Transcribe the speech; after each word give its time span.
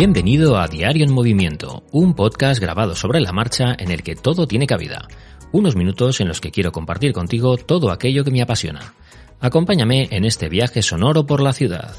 Bienvenido 0.00 0.56
a 0.56 0.68
Diario 0.68 1.04
en 1.04 1.12
Movimiento, 1.12 1.82
un 1.90 2.14
podcast 2.14 2.60
grabado 2.60 2.94
sobre 2.94 3.20
la 3.20 3.32
marcha 3.32 3.74
en 3.76 3.90
el 3.90 4.04
que 4.04 4.14
todo 4.14 4.46
tiene 4.46 4.68
cabida. 4.68 5.08
Unos 5.50 5.74
minutos 5.74 6.20
en 6.20 6.28
los 6.28 6.40
que 6.40 6.52
quiero 6.52 6.70
compartir 6.70 7.12
contigo 7.12 7.56
todo 7.56 7.90
aquello 7.90 8.22
que 8.22 8.30
me 8.30 8.40
apasiona. 8.40 8.94
Acompáñame 9.40 10.06
en 10.12 10.24
este 10.24 10.48
viaje 10.48 10.82
sonoro 10.82 11.26
por 11.26 11.40
la 11.40 11.52
ciudad. 11.52 11.96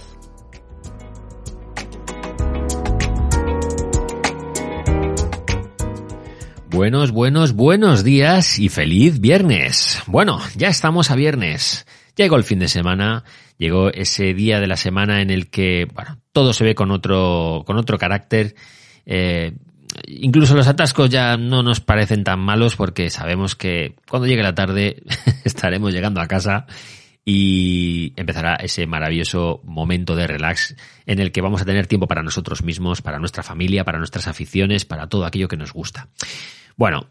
Buenos, 6.69 7.11
buenos, 7.11 7.51
buenos 7.51 8.05
días 8.05 8.59
y 8.59 8.69
feliz 8.69 9.19
viernes. 9.19 10.01
Bueno, 10.07 10.39
ya 10.55 10.69
estamos 10.69 11.11
a 11.11 11.15
viernes. 11.15 11.85
Llegó 12.19 12.35
el 12.35 12.43
fin 12.43 12.59
de 12.59 12.67
semana, 12.67 13.23
llegó 13.57 13.93
ese 13.93 14.33
día 14.33 14.59
de 14.59 14.67
la 14.67 14.75
semana 14.75 15.21
en 15.21 15.29
el 15.29 15.49
que, 15.49 15.87
bueno, 15.93 16.19
todo 16.33 16.51
se 16.51 16.65
ve 16.65 16.75
con 16.75 16.91
otro, 16.91 17.63
con 17.65 17.77
otro 17.77 17.97
carácter. 17.97 18.55
Eh, 19.05 19.53
incluso 20.05 20.53
los 20.53 20.67
atascos 20.67 21.09
ya 21.09 21.37
no 21.37 21.63
nos 21.63 21.79
parecen 21.79 22.25
tan 22.25 22.41
malos 22.41 22.75
porque 22.75 23.09
sabemos 23.09 23.55
que 23.55 23.95
cuando 24.09 24.27
llegue 24.27 24.43
la 24.43 24.53
tarde 24.53 25.01
estaremos 25.45 25.93
llegando 25.93 26.19
a 26.19 26.27
casa 26.27 26.65
y 27.23 28.11
empezará 28.17 28.55
ese 28.55 28.85
maravilloso 28.85 29.61
momento 29.63 30.17
de 30.17 30.27
relax 30.27 30.75
en 31.05 31.19
el 31.19 31.31
que 31.31 31.39
vamos 31.39 31.61
a 31.61 31.65
tener 31.65 31.87
tiempo 31.87 32.07
para 32.07 32.21
nosotros 32.21 32.63
mismos, 32.63 33.01
para 33.01 33.19
nuestra 33.19 33.43
familia, 33.43 33.85
para 33.85 33.97
nuestras 33.97 34.27
aficiones, 34.27 34.83
para 34.83 35.07
todo 35.07 35.23
aquello 35.23 35.47
que 35.47 35.55
nos 35.55 35.71
gusta. 35.71 36.09
Bueno, 36.75 37.07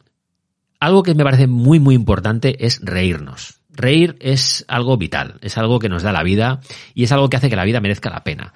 algo 0.80 1.02
que 1.02 1.15
me 1.15 1.25
parece 1.25 1.47
muy 1.47 1.80
muy 1.80 1.95
importante 1.95 2.63
es 2.66 2.79
reírnos. 2.83 3.57
Reír 3.79 4.16
es 4.21 4.65
algo 4.68 4.96
vital, 4.96 5.38
es 5.40 5.57
algo 5.57 5.79
que 5.79 5.88
nos 5.88 6.02
da 6.02 6.12
la 6.12 6.24
vida 6.24 6.60
y 6.95 7.04
es 7.04 7.12
algo 7.12 7.30
que 7.30 7.37
hace 7.37 7.48
que 7.48 7.57
la 7.57 7.65
vida 7.65 7.80
merezca 7.80 8.10
la 8.10 8.24
pena. 8.24 8.52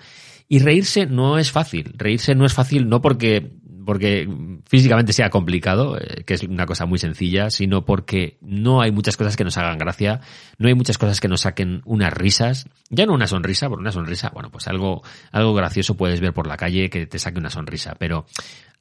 Y 0.49 0.59
reírse 0.59 1.07
no 1.07 1.39
es 1.39 1.53
fácil. 1.53 1.95
Reírse 1.97 2.35
no 2.35 2.45
es 2.45 2.53
fácil 2.53 2.89
no 2.89 3.01
porque 3.01 3.53
porque 3.85 4.29
físicamente 4.67 5.13
sea 5.13 5.31
complicado, 5.31 5.99
eh, 5.99 6.25
que 6.25 6.35
es 6.35 6.43
una 6.43 6.67
cosa 6.67 6.87
muy 6.87 6.99
sencilla, 6.99 7.51
sino 7.51 7.85
porque 7.85 8.39
no 8.41 8.81
hay 8.81 8.91
muchas 8.91 9.17
cosas 9.17 9.37
que 9.37 9.45
nos 9.45 9.59
hagan 9.59 9.79
gracia, 9.79 10.21
no 10.59 10.69
hay 10.69 10.75
muchas 10.75 10.99
cosas 10.99 11.21
que 11.21 11.29
nos 11.29 11.43
saquen 11.43 11.83
unas 11.85 12.13
risas, 12.13 12.69
ya 12.91 13.07
no 13.07 13.15
una 13.15 13.27
sonrisa, 13.27 13.69
por 13.69 13.79
una 13.79 13.93
sonrisa, 13.93 14.31
bueno, 14.33 14.51
pues 14.51 14.69
algo, 14.69 15.03
algo 15.31 15.55
gracioso 15.55 15.97
puedes 15.97 16.21
ver 16.21 16.33
por 16.33 16.47
la 16.47 16.57
calle 16.57 16.91
que 16.91 17.07
te 17.07 17.19
saque 17.19 17.39
una 17.39 17.51
sonrisa, 17.51 17.97
pero 17.99 18.27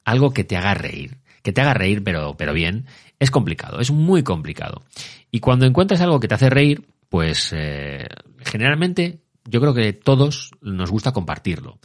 algo 0.04 0.32
que 0.32 0.44
te 0.44 0.56
haga 0.56 0.74
reír, 0.74 1.18
que 1.42 1.52
te 1.52 1.60
haga 1.60 1.74
reír 1.74 2.02
pero, 2.04 2.36
pero 2.36 2.52
bien, 2.52 2.86
es 3.18 3.30
complicado, 3.30 3.80
es 3.80 3.90
muy 3.90 4.22
complicado. 4.22 4.82
Y 5.30 5.40
cuando 5.40 5.66
encuentras 5.66 6.00
algo 6.00 6.20
que 6.20 6.28
te 6.28 6.34
hace 6.34 6.50
reír, 6.50 6.86
pues 7.08 7.52
eh, 7.56 8.06
generalmente 8.38 9.20
yo 9.44 9.60
creo 9.60 9.74
que 9.74 9.92
todos 9.92 10.52
nos 10.60 10.90
gusta 10.90 11.12
compartirlo. 11.12 11.78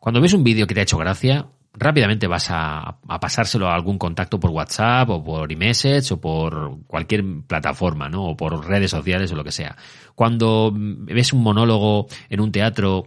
Cuando 0.00 0.20
ves 0.20 0.34
un 0.34 0.44
vídeo 0.44 0.66
que 0.66 0.74
te 0.74 0.80
ha 0.80 0.84
hecho 0.84 0.98
gracia, 0.98 1.46
rápidamente 1.76 2.26
vas 2.26 2.48
a, 2.50 2.98
pasárselo 3.20 3.68
a 3.68 3.74
algún 3.74 3.98
contacto 3.98 4.40
por 4.40 4.50
WhatsApp 4.50 5.08
o 5.10 5.22
por 5.22 5.50
iMessage 5.50 6.12
o 6.12 6.20
por 6.20 6.78
cualquier 6.86 7.24
plataforma, 7.46 8.08
¿no? 8.08 8.24
O 8.24 8.36
por 8.36 8.66
redes 8.66 8.90
sociales 8.90 9.30
o 9.32 9.36
lo 9.36 9.44
que 9.44 9.52
sea. 9.52 9.76
Cuando 10.14 10.72
ves 10.74 11.32
un 11.32 11.42
monólogo 11.42 12.06
en 12.28 12.40
un 12.40 12.52
teatro 12.52 13.06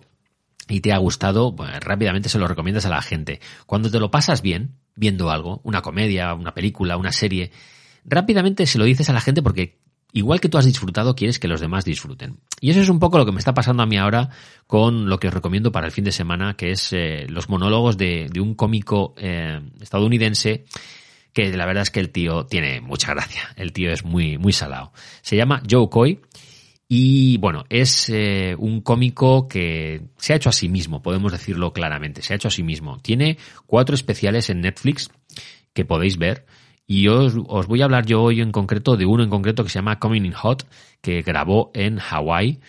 y 0.67 0.81
te 0.81 0.93
ha 0.93 0.97
gustado, 0.97 1.55
pues, 1.55 1.71
rápidamente 1.79 2.29
se 2.29 2.37
lo 2.37 2.47
recomiendas 2.47 2.85
a 2.85 2.89
la 2.89 3.01
gente. 3.01 3.39
Cuando 3.65 3.89
te 3.89 3.99
lo 3.99 4.11
pasas 4.11 4.41
bien, 4.41 4.75
viendo 4.99 5.31
algo, 5.31 5.61
una 5.63 5.81
comedia, 5.81 6.33
una 6.33 6.53
película, 6.53 6.97
una 6.97 7.11
serie, 7.11 7.51
rápidamente 8.03 8.65
se 8.65 8.77
lo 8.77 8.83
dices 8.83 9.09
a 9.09 9.13
la 9.13 9.21
gente 9.21 9.41
porque 9.41 9.79
igual 10.11 10.41
que 10.41 10.49
tú 10.49 10.57
has 10.57 10.65
disfrutado, 10.65 11.15
quieres 11.15 11.39
que 11.39 11.47
los 11.47 11.61
demás 11.61 11.85
disfruten. 11.85 12.39
Y 12.59 12.71
eso 12.71 12.81
es 12.81 12.89
un 12.89 12.99
poco 12.99 13.17
lo 13.17 13.25
que 13.25 13.31
me 13.31 13.39
está 13.39 13.53
pasando 13.53 13.81
a 13.81 13.85
mí 13.85 13.97
ahora 13.97 14.29
con 14.67 15.07
lo 15.07 15.19
que 15.19 15.29
os 15.29 15.33
recomiendo 15.33 15.71
para 15.71 15.87
el 15.87 15.93
fin 15.93 16.03
de 16.03 16.11
semana, 16.11 16.55
que 16.55 16.71
es 16.71 16.91
eh, 16.91 17.27
los 17.29 17.47
monólogos 17.47 17.97
de, 17.97 18.29
un 18.39 18.55
cómico 18.55 19.13
eh, 19.17 19.61
estadounidense 19.79 20.65
que 21.31 21.55
la 21.55 21.65
verdad 21.65 21.83
es 21.83 21.91
que 21.91 21.99
el 21.99 22.09
tío 22.09 22.45
tiene 22.47 22.81
mucha 22.81 23.13
gracia. 23.13 23.53
El 23.55 23.71
tío 23.71 23.91
es 23.91 24.03
muy, 24.03 24.37
muy 24.37 24.51
salado. 24.51 24.91
Se 25.21 25.37
llama 25.37 25.61
Joe 25.69 25.87
Coy. 25.89 26.19
Y 26.91 27.37
bueno, 27.37 27.65
es 27.69 28.09
eh, 28.09 28.55
un 28.57 28.81
cómico 28.81 29.47
que 29.47 30.01
se 30.17 30.33
ha 30.33 30.35
hecho 30.35 30.49
a 30.49 30.53
sí 30.53 30.69
mismo, 30.69 31.03
podemos 31.03 31.31
decirlo 31.31 31.71
claramente, 31.71 32.23
se 32.23 32.33
ha 32.33 32.35
hecho 32.35 32.47
a 32.47 32.51
sí 32.51 32.63
mismo. 32.63 32.97
Tiene 32.97 33.37
cuatro 33.67 33.93
especiales 33.93 34.49
en 34.49 34.61
Netflix 34.61 35.11
que 35.71 35.85
podéis 35.85 36.17
ver. 36.17 36.47
Y 36.87 37.07
os, 37.07 37.35
os, 37.45 37.67
voy 37.67 37.81
a 37.81 37.85
hablar 37.85 38.07
yo 38.07 38.23
hoy 38.23 38.41
en 38.41 38.51
concreto 38.51 38.97
de 38.97 39.05
uno 39.05 39.23
en 39.23 39.29
concreto 39.29 39.63
que 39.63 39.69
se 39.69 39.77
llama 39.77 39.99
Coming 39.99 40.25
in 40.25 40.33
Hot, 40.33 40.67
que 40.99 41.21
grabó 41.21 41.69
en 41.75 41.99
Hawái 41.99 42.59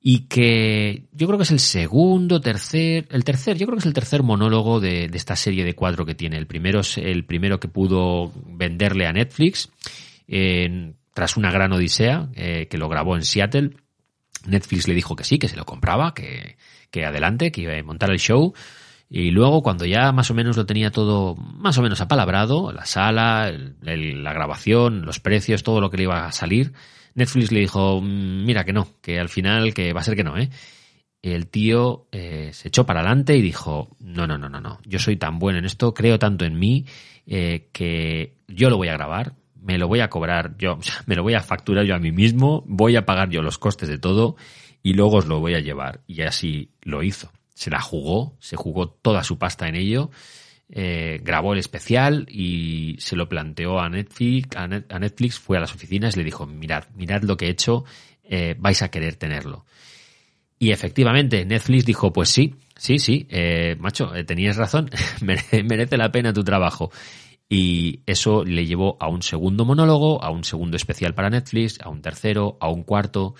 y 0.00 0.20
que 0.28 1.08
yo 1.10 1.26
creo 1.26 1.36
que 1.36 1.42
es 1.42 1.50
el 1.50 1.58
segundo, 1.58 2.40
tercer, 2.40 3.08
el 3.10 3.24
tercer, 3.24 3.58
yo 3.58 3.66
creo 3.66 3.76
que 3.76 3.80
es 3.80 3.86
el 3.86 3.92
tercer 3.92 4.22
monólogo 4.22 4.78
de, 4.78 5.08
de 5.08 5.18
esta 5.18 5.34
serie 5.34 5.64
de 5.64 5.74
cuatro 5.74 6.06
que 6.06 6.14
tiene. 6.14 6.38
El 6.38 6.46
primero 6.46 6.80
es 6.80 6.96
el 6.96 7.24
primero 7.24 7.58
que 7.58 7.66
pudo 7.66 8.32
venderle 8.46 9.06
a 9.06 9.12
Netflix 9.12 9.68
tras 11.14 11.36
una 11.36 11.50
gran 11.50 11.72
odisea 11.72 12.28
eh, 12.34 12.68
que 12.70 12.78
lo 12.78 12.88
grabó 12.88 13.16
en 13.16 13.22
Seattle. 13.22 13.76
Netflix 14.46 14.88
le 14.88 14.94
dijo 14.94 15.14
que 15.14 15.24
sí, 15.24 15.38
que 15.38 15.48
se 15.48 15.56
lo 15.56 15.64
compraba, 15.64 16.14
que, 16.14 16.56
que 16.90 17.04
adelante, 17.04 17.52
que 17.52 17.62
iba 17.62 17.76
a 17.76 17.82
montar 17.82 18.10
el 18.10 18.18
show. 18.18 18.54
Y 19.08 19.30
luego, 19.30 19.62
cuando 19.62 19.84
ya 19.84 20.10
más 20.12 20.30
o 20.30 20.34
menos 20.34 20.56
lo 20.56 20.64
tenía 20.64 20.90
todo 20.90 21.36
más 21.36 21.76
o 21.76 21.82
menos 21.82 22.00
apalabrado, 22.00 22.72
la 22.72 22.86
sala, 22.86 23.52
la 23.82 24.32
grabación, 24.32 25.02
los 25.02 25.20
precios, 25.20 25.62
todo 25.62 25.82
lo 25.82 25.90
que 25.90 25.98
le 25.98 26.04
iba 26.04 26.24
a 26.24 26.32
salir, 26.32 26.72
Netflix 27.14 27.52
le 27.52 27.60
dijo, 27.60 28.00
mm, 28.00 28.44
mira 28.44 28.64
que 28.64 28.72
no, 28.72 28.88
que 29.02 29.18
al 29.18 29.28
final 29.28 29.74
que 29.74 29.92
va 29.92 30.00
a 30.00 30.04
ser 30.04 30.16
que 30.16 30.24
no, 30.24 30.38
¿eh? 30.38 30.48
El 31.20 31.46
tío 31.46 32.08
eh, 32.10 32.50
se 32.52 32.68
echó 32.68 32.84
para 32.84 33.00
adelante 33.00 33.36
y 33.36 33.42
dijo, 33.42 33.96
no, 34.00 34.26
no, 34.26 34.38
no, 34.38 34.48
no, 34.48 34.60
no, 34.60 34.80
yo 34.84 34.98
soy 34.98 35.16
tan 35.16 35.38
bueno 35.38 35.58
en 35.58 35.66
esto, 35.66 35.94
creo 35.94 36.18
tanto 36.18 36.44
en 36.44 36.58
mí, 36.58 36.86
eh, 37.26 37.68
que 37.72 38.38
yo 38.48 38.70
lo 38.70 38.76
voy 38.76 38.88
a 38.88 38.94
grabar, 38.94 39.34
me 39.62 39.78
lo 39.78 39.88
voy 39.88 40.00
a 40.00 40.08
cobrar 40.08 40.56
yo, 40.58 40.78
me 41.06 41.14
lo 41.14 41.22
voy 41.22 41.34
a 41.34 41.40
facturar 41.40 41.84
yo 41.84 41.94
a 41.94 41.98
mí 41.98 42.12
mismo, 42.12 42.64
voy 42.66 42.96
a 42.96 43.06
pagar 43.06 43.30
yo 43.30 43.42
los 43.42 43.58
costes 43.58 43.88
de 43.88 43.98
todo 43.98 44.36
y 44.82 44.94
luego 44.94 45.18
os 45.18 45.26
lo 45.26 45.40
voy 45.40 45.54
a 45.54 45.60
llevar. 45.60 46.00
Y 46.06 46.22
así 46.22 46.70
lo 46.82 47.02
hizo 47.02 47.30
se 47.62 47.70
la 47.70 47.80
jugó, 47.80 48.36
se 48.40 48.56
jugó 48.56 48.88
toda 48.88 49.22
su 49.22 49.38
pasta 49.38 49.68
en 49.68 49.76
ello, 49.76 50.10
eh, 50.68 51.20
grabó 51.22 51.52
el 51.52 51.60
especial 51.60 52.26
y 52.28 52.96
se 52.98 53.14
lo 53.14 53.28
planteó 53.28 53.78
a 53.78 53.88
Netflix, 53.88 54.56
a, 54.56 54.66
Netflix, 54.66 55.38
fue 55.38 55.58
a 55.58 55.60
las 55.60 55.74
oficinas 55.74 56.16
y 56.16 56.18
le 56.18 56.24
dijo, 56.24 56.46
mirad, 56.46 56.84
mirad 56.96 57.22
lo 57.22 57.36
que 57.36 57.46
he 57.46 57.50
hecho, 57.50 57.84
eh, 58.24 58.56
vais 58.58 58.82
a 58.82 58.90
querer 58.90 59.14
tenerlo. 59.14 59.64
Y 60.58 60.70
efectivamente, 60.70 61.44
Netflix 61.44 61.84
dijo, 61.84 62.12
pues 62.12 62.30
sí, 62.30 62.54
sí, 62.76 62.98
sí, 62.98 63.26
eh, 63.30 63.76
macho, 63.78 64.10
tenías 64.26 64.56
razón, 64.56 64.90
merece 65.20 65.96
la 65.96 66.10
pena 66.10 66.32
tu 66.32 66.42
trabajo. 66.42 66.90
Y 67.54 68.00
eso 68.06 68.46
le 68.46 68.64
llevó 68.64 68.96
a 68.98 69.08
un 69.08 69.20
segundo 69.20 69.66
monólogo, 69.66 70.24
a 70.24 70.30
un 70.30 70.42
segundo 70.42 70.78
especial 70.78 71.12
para 71.12 71.28
Netflix, 71.28 71.78
a 71.82 71.90
un 71.90 72.00
tercero, 72.00 72.56
a 72.62 72.70
un 72.70 72.82
cuarto 72.82 73.34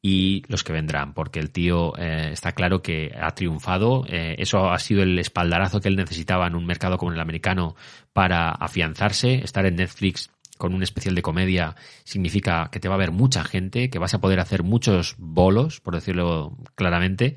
y 0.00 0.44
los 0.48 0.64
que 0.64 0.72
vendrán, 0.72 1.12
porque 1.12 1.40
el 1.40 1.50
tío 1.50 1.92
eh, 1.98 2.30
está 2.32 2.52
claro 2.52 2.80
que 2.80 3.12
ha 3.20 3.34
triunfado. 3.34 4.06
Eh, 4.08 4.36
eso 4.38 4.70
ha 4.70 4.78
sido 4.78 5.02
el 5.02 5.18
espaldarazo 5.18 5.78
que 5.78 5.88
él 5.88 5.96
necesitaba 5.96 6.46
en 6.46 6.54
un 6.54 6.64
mercado 6.64 6.96
como 6.96 7.12
el 7.12 7.20
americano 7.20 7.76
para 8.14 8.48
afianzarse. 8.48 9.44
Estar 9.44 9.66
en 9.66 9.76
Netflix 9.76 10.30
con 10.56 10.72
un 10.72 10.82
especial 10.82 11.14
de 11.14 11.20
comedia 11.20 11.76
significa 12.04 12.70
que 12.72 12.80
te 12.80 12.88
va 12.88 12.94
a 12.94 12.98
ver 12.98 13.12
mucha 13.12 13.44
gente, 13.44 13.90
que 13.90 13.98
vas 13.98 14.14
a 14.14 14.22
poder 14.22 14.40
hacer 14.40 14.62
muchos 14.62 15.16
bolos, 15.18 15.82
por 15.82 15.94
decirlo 15.94 16.56
claramente, 16.76 17.36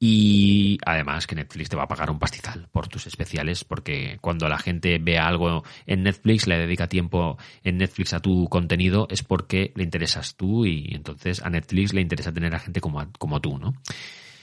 y 0.00 0.78
además 0.84 1.26
que 1.26 1.34
Netflix 1.34 1.70
te 1.70 1.76
va 1.76 1.84
a 1.84 1.88
pagar 1.88 2.10
un 2.10 2.18
pastizal 2.18 2.68
por 2.70 2.86
tus 2.88 3.06
especiales, 3.06 3.64
porque 3.64 4.18
cuando 4.20 4.48
la 4.48 4.58
gente 4.58 4.98
vea 4.98 5.26
algo 5.26 5.64
en 5.86 6.04
Netflix, 6.04 6.46
le 6.46 6.58
dedica 6.58 6.88
tiempo 6.88 7.36
en 7.64 7.78
Netflix 7.78 8.12
a 8.12 8.20
tu 8.20 8.48
contenido, 8.48 9.08
es 9.10 9.22
porque 9.22 9.72
le 9.74 9.82
interesas 9.82 10.36
tú 10.36 10.66
y 10.66 10.90
entonces 10.94 11.42
a 11.42 11.50
Netflix 11.50 11.92
le 11.92 12.00
interesa 12.00 12.32
tener 12.32 12.54
a 12.54 12.60
gente 12.60 12.80
como, 12.80 13.04
como 13.18 13.40
tú, 13.40 13.58
¿no? 13.58 13.74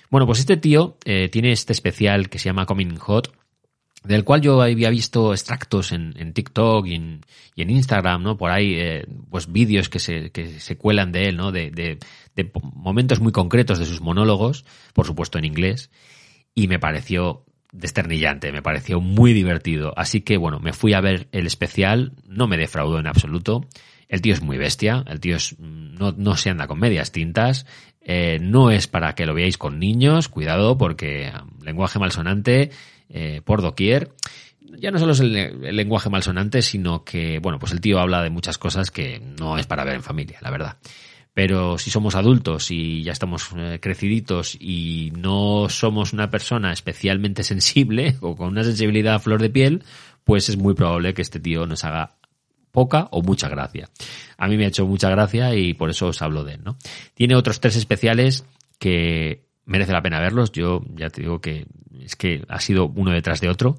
Bueno, 0.10 0.28
pues 0.28 0.40
este 0.40 0.58
tío 0.58 0.98
eh, 1.06 1.30
tiene 1.30 1.52
este 1.52 1.74
especial 1.74 2.30
que 2.30 2.38
se 2.38 2.46
llama 2.46 2.66
Coming 2.66 2.98
Hot, 2.98 3.34
del 4.06 4.24
cual 4.24 4.42
yo 4.42 4.62
había 4.62 4.90
visto 4.90 5.34
extractos 5.34 5.92
en, 5.92 6.14
en 6.18 6.34
TikTok 6.34 6.86
y 6.88 6.96
en, 6.96 7.22
Instagram, 7.70 8.24
¿no? 8.24 8.38
Por 8.38 8.52
ahí, 8.52 8.76
eh, 8.76 9.06
pues 9.30 9.52
vídeos 9.52 9.90
que 9.90 10.00
se, 10.00 10.32
que 10.32 10.60
se 10.60 10.78
cuelan 10.78 11.12
de 11.12 11.30
él, 11.30 11.38
¿no? 11.38 11.52
De, 11.52 11.72
de, 11.72 11.98
momentos 12.74 13.20
muy 13.20 13.32
concretos 13.32 13.80
de 13.80 13.86
sus 13.86 14.02
monólogos, 14.02 14.66
por 14.94 15.06
supuesto 15.06 15.38
en 15.38 15.46
inglés, 15.46 15.90
y 16.54 16.68
me 16.68 16.80
pareció 16.80 17.46
desternillante, 17.72 18.52
me 18.52 18.62
pareció 18.62 19.02
muy 19.02 19.34
divertido. 19.34 19.94
Así 19.96 20.22
que, 20.22 20.38
bueno, 20.38 20.60
me 20.60 20.74
fui 20.74 20.94
a 20.94 21.02
ver 21.02 21.28
el 21.32 21.48
especial, 21.48 22.14
no 22.28 22.48
me 22.48 22.58
defraudó 22.58 23.00
en 23.00 23.08
absoluto. 23.08 23.66
El 24.08 24.22
tío 24.22 24.34
es 24.34 24.42
muy 24.42 24.58
bestia, 24.58 25.04
el 25.08 25.20
tío 25.20 25.36
es, 25.36 25.58
no, 25.60 26.12
no 26.12 26.36
se 26.36 26.50
anda 26.50 26.68
con 26.68 26.80
medias 26.80 27.12
tintas, 27.12 27.66
eh, 28.02 28.38
no 28.40 28.70
es 28.70 28.88
para 28.88 29.16
que 29.16 29.26
lo 29.26 29.34
veáis 29.34 29.58
con 29.58 29.80
niños, 29.80 30.30
cuidado 30.30 30.78
porque 30.78 31.32
lenguaje 31.64 31.98
malsonante 31.98 32.70
eh, 33.10 33.42
por 33.44 33.62
doquier. 33.62 34.12
Ya 34.60 34.92
no 34.92 35.00
solo 35.00 35.14
es 35.14 35.20
el, 35.20 35.76
lenguaje 35.76 36.10
malsonante, 36.10 36.62
sino 36.62 37.04
que, 37.04 37.40
bueno, 37.40 37.60
pues 37.60 37.72
el 37.72 37.82
tío 37.82 38.00
habla 38.00 38.22
de 38.24 38.30
muchas 38.30 38.58
cosas 38.58 38.92
que 38.92 39.20
no 39.20 39.58
es 39.58 39.68
para 39.68 39.84
ver 39.84 39.96
en 39.96 40.04
familia, 40.04 40.40
la 40.42 40.52
verdad. 40.52 40.78
Pero 41.34 41.78
si 41.78 41.92
somos 41.92 42.16
adultos 42.16 42.72
y 42.72 43.04
ya 43.04 43.12
estamos 43.12 43.50
eh, 43.58 43.80
creciditos 43.82 44.56
y 44.60 45.12
no 45.18 45.68
somos 45.70 46.14
una 46.14 46.30
persona 46.30 46.72
especialmente 46.72 47.44
sensible 47.44 48.16
o 48.22 48.36
con 48.36 48.48
una 48.48 48.64
sensibilidad 48.64 49.16
a 49.16 49.20
flor 49.20 49.42
de 49.42 49.50
piel, 49.50 49.84
pues 50.24 50.50
es 50.50 50.58
muy 50.58 50.74
probable 50.74 51.14
que 51.14 51.22
este 51.22 51.40
tío 51.40 51.66
nos 51.66 51.84
haga 51.84 52.16
poca 52.72 53.08
o 53.12 53.22
mucha 53.22 53.48
gracia. 53.48 53.90
A 54.38 54.48
mí 54.48 54.58
me 54.58 54.66
ha 54.66 54.68
hecho 54.68 54.86
mucha 54.86 55.10
gracia 55.10 55.56
y 55.56 55.74
por 55.74 55.90
eso 55.90 56.08
os 56.08 56.22
hablo 56.22 56.44
de 56.44 56.56
él, 56.56 56.62
¿no? 56.64 56.78
Tiene 57.14 57.36
otros 57.36 57.60
tres 57.60 57.76
especiales 57.76 58.46
que 58.80 59.45
merece 59.66 59.92
la 59.92 60.02
pena 60.02 60.20
verlos. 60.20 60.52
Yo 60.52 60.82
ya 60.96 61.10
te 61.10 61.22
digo 61.22 61.42
que 61.42 61.68
es 62.00 62.16
que 62.16 62.44
ha 62.48 62.60
sido 62.60 62.88
uno 62.88 63.12
detrás 63.12 63.42
de 63.42 63.50
otro 63.50 63.78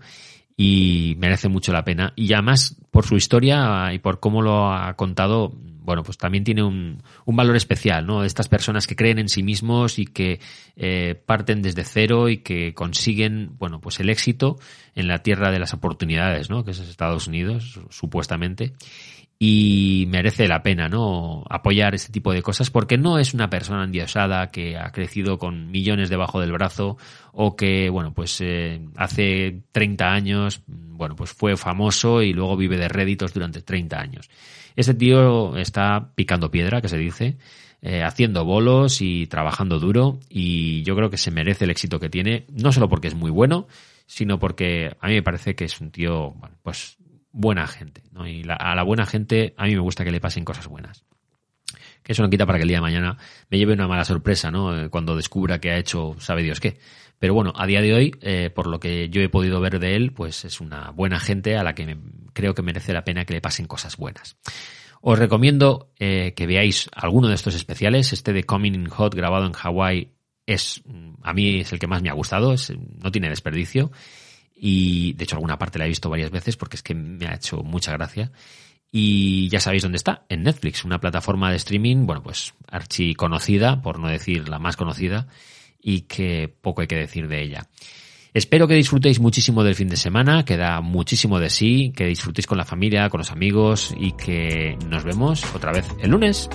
y 0.57 1.15
merece 1.19 1.49
mucho 1.49 1.73
la 1.73 1.85
pena. 1.85 2.13
Y 2.17 2.33
además, 2.33 2.77
por 2.91 3.05
su 3.05 3.17
historia 3.17 3.93
y 3.93 3.99
por 3.99 4.21
cómo 4.21 4.43
lo 4.43 4.73
ha 4.73 4.95
contado, 4.95 5.53
bueno, 5.87 6.03
pues 6.03 6.19
también 6.19 6.45
tiene 6.45 6.65
un, 6.65 7.03
un 7.25 7.37
valor 7.37 7.57
especial, 7.57 8.05
¿no? 8.05 8.25
Estas 8.25 8.49
personas 8.49 8.87
que 8.87 8.97
creen 8.97 9.21
en 9.21 9.29
sí 9.29 9.45
mismos 9.45 10.01
y 10.01 10.05
que 10.05 10.41
eh, 10.75 11.15
parten 11.15 11.63
desde 11.63 11.85
cero 11.85 12.29
y 12.29 12.39
que 12.39 12.75
consiguen, 12.75 13.57
bueno, 13.57 13.81
pues 13.81 14.01
el 14.01 14.11
éxito 14.11 14.59
en 14.97 15.07
la 15.07 15.23
tierra 15.23 15.53
de 15.53 15.61
las 15.61 15.73
oportunidades, 15.73 16.51
¿no? 16.51 16.65
Que 16.65 16.73
es 16.73 16.81
Estados 16.81 17.29
Unidos, 17.29 17.81
supuestamente 17.89 18.75
y 19.39 20.07
merece 20.09 20.49
la 20.49 20.63
pena, 20.63 20.89
¿no? 20.89 21.45
Apoyar 21.51 21.95
este 21.95 22.13
tipo 22.13 22.33
de 22.33 22.43
cosas 22.43 22.71
porque 22.71 22.97
no 22.97 23.19
es 23.19 23.35
una 23.35 23.51
persona 23.51 23.85
endiosada 23.85 24.49
que 24.51 24.79
ha 24.79 24.91
crecido 24.93 25.39
con 25.39 25.71
millones 25.71 26.09
debajo 26.09 26.41
del 26.41 26.53
brazo 26.53 26.97
o 27.33 27.55
que, 27.55 27.91
bueno, 27.91 28.15
pues 28.15 28.41
eh, 28.41 28.81
hace 28.97 29.61
30 29.73 30.07
años, 30.07 30.63
bueno, 30.97 31.17
pues 31.17 31.33
fue 31.33 31.57
famoso 31.57 32.23
y 32.23 32.33
luego 32.33 32.57
vive 32.57 32.77
de 32.77 32.89
réditos 32.89 33.33
durante 33.33 33.63
30 33.63 34.01
años. 34.01 34.31
Este 34.75 34.95
tío 34.95 35.57
está 35.57 36.13
picando 36.15 36.51
piedra, 36.51 36.81
que 36.81 36.89
se 36.89 36.99
dice, 36.99 37.37
eh, 37.83 38.03
haciendo 38.03 38.45
bolos 38.45 39.01
y 39.01 39.27
trabajando 39.27 39.79
duro 39.79 40.19
y 40.29 40.83
yo 40.83 40.97
creo 40.97 41.11
que 41.11 41.19
se 41.19 41.31
merece 41.31 41.65
el 41.65 41.71
éxito 41.71 42.01
que 42.01 42.09
tiene, 42.09 42.47
no 42.51 42.73
solo 42.73 42.89
porque 42.89 43.09
es 43.09 43.15
muy 43.15 43.31
bueno, 43.31 43.67
sino 44.07 44.39
porque 44.39 44.97
a 45.01 45.09
mí 45.09 45.15
me 45.15 45.23
parece 45.23 45.55
que 45.55 45.65
es 45.65 45.81
un 45.81 45.91
tío, 45.91 46.33
bueno, 46.33 46.57
pues 46.63 46.97
buena 47.33 47.67
gente. 47.67 48.03
¿no? 48.13 48.27
Y 48.27 48.45
a 48.49 48.75
la 48.75 48.83
buena 48.83 49.07
gente 49.07 49.55
a 49.57 49.67
mí 49.67 49.75
me 49.75 49.81
gusta 49.81 50.05
que 50.05 50.11
le 50.11 50.21
pasen 50.21 50.45
cosas 50.45 50.67
buenas. 50.67 51.05
Que 52.07 52.13
eso 52.13 52.23
no 52.23 52.31
quita 52.31 52.47
para 52.47 52.59
que 52.59 52.63
el 52.63 52.69
día 52.69 52.77
de 52.77 52.83
mañana 52.83 53.19
me 53.51 53.59
lleve 53.59 53.73
una 53.73 53.89
mala 53.89 54.05
sorpresa, 54.05 54.53
¿no? 54.53 54.85
Eh, 54.85 54.91
cuando 54.91 55.17
descubra 55.17 55.59
que 55.59 55.73
ha 55.73 55.77
hecho 55.77 56.15
sabe 56.21 56.45
Dios 56.45 56.61
qué. 56.61 56.79
Pero 57.19 57.35
bueno, 57.35 57.53
a 57.57 57.67
día 57.67 57.81
de 57.81 57.95
hoy, 57.95 58.15
eh, 58.21 58.51
por 58.55 58.69
lo 58.69 58.79
que 58.79 59.09
yo 59.09 59.21
he 59.23 59.29
podido 59.29 59.61
ver 59.61 59.81
de 59.81 59.97
él, 59.97 60.13
pues 60.13 60.45
es 60.45 60.61
una 60.61 60.93
buena 60.93 61.19
gente 61.19 61.57
a 61.57 61.65
la 61.65 61.75
que 61.75 61.99
creo 62.33 62.55
que 62.55 62.63
merece 62.63 62.93
la 62.93 63.03
pena 63.03 63.25
que 63.25 63.35
le 63.35 63.41
pasen 63.41 63.67
cosas 63.67 63.97
buenas. 63.97 64.37
Os 65.01 65.19
recomiendo 65.19 65.91
eh, 65.99 66.33
que 66.37 66.47
veáis 66.47 66.89
alguno 66.95 67.27
de 67.27 67.35
estos 67.35 67.57
especiales. 67.57 68.13
Este 68.13 68.33
de 68.33 68.45
Coming 68.45 68.75
in 68.75 68.89
Hot 68.89 69.13
grabado 69.13 69.45
en 69.45 69.53
Hawái 69.53 70.13
es, 70.47 70.85
a 71.23 71.33
mí 71.33 71.59
es 71.59 71.73
el 71.73 71.81
que 71.81 71.89
más 71.89 72.03
me 72.03 72.09
ha 72.09 72.13
gustado, 72.13 72.55
no 73.03 73.11
tiene 73.11 73.29
desperdicio 73.29 73.91
y 74.57 75.13
de 75.13 75.25
hecho 75.25 75.37
alguna 75.37 75.59
parte 75.59 75.79
la 75.79 75.85
he 75.85 75.89
visto 75.89 76.09
varias 76.09 76.31
veces 76.31 76.57
porque 76.57 76.77
es 76.77 76.83
que 76.83 76.95
me 76.95 77.27
ha 77.27 77.35
hecho 77.35 77.59
mucha 77.59 77.93
gracia. 77.93 78.33
Y 78.93 79.49
ya 79.49 79.61
sabéis 79.61 79.83
dónde 79.83 79.97
está, 79.97 80.25
en 80.29 80.43
Netflix, 80.43 80.85
una 80.85 81.01
plataforma 81.01 81.51
de 81.51 81.57
streaming, 81.57 82.07
bueno, 82.07 82.23
pues 82.23 82.55
archi 82.69 83.15
conocida, 83.15 83.83
por 83.83 83.99
no 83.99 84.09
decir 84.09 84.49
la 84.49 84.59
más 84.59 84.77
conocida, 84.77 85.27
y 85.81 86.03
que 86.03 86.55
poco 86.61 86.81
hay 86.81 86.87
que 86.87 86.97
decir 86.97 87.29
de 87.29 87.43
ella. 87.43 87.69
Espero 88.33 88.69
que 88.69 88.75
disfrutéis 88.75 89.19
muchísimo 89.19 89.65
del 89.65 89.75
fin 89.75 89.89
de 89.89 89.97
semana, 89.97 90.45
que 90.45 90.57
da 90.57 90.81
muchísimo 90.83 91.41
de 91.41 91.49
sí, 91.49 91.93
que 91.97 92.07
disfrutéis 92.07 92.47
con 92.47 92.59
la 92.59 92.67
familia, 92.67 93.09
con 93.09 93.19
los 93.19 93.31
amigos 93.31 93.95
y 93.99 94.13
que 94.13 94.77
nos 94.89 95.05
vemos 95.05 95.43
otra 95.55 95.73
vez 95.73 95.87
el 96.03 96.11
lunes. 96.11 96.49